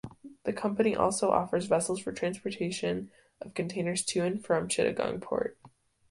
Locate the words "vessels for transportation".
1.67-3.11